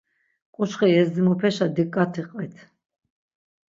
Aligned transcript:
K̆uçxe 0.55 0.87
yezdimupeşa 0.95 1.67
dikkati 1.75 2.23
qvit. 2.29 2.55